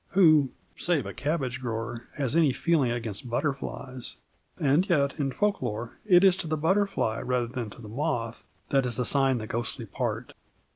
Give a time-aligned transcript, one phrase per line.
[0.13, 4.17] Who save a cabbage grower has any feeling against butterflies?
[4.59, 8.43] And yet in folk lore it is to the butterfly rather than to the moth
[8.69, 10.33] that is assigned the ghostly part.